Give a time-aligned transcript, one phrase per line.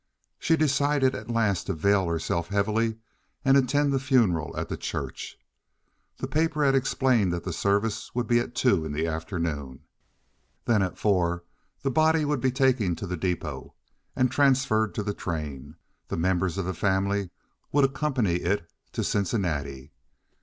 [0.39, 2.97] She decided at last to veil herself heavily
[3.45, 5.37] and attend the funeral at the church.
[6.17, 9.81] The paper had explained that the services would be at two in the afternoon.
[10.65, 11.43] Then at four
[11.83, 13.73] the body would be taken to the depôt,
[14.15, 15.75] and transferred to the train;
[16.07, 17.29] the members of the family
[17.71, 19.91] would accompany it to Cincinnati.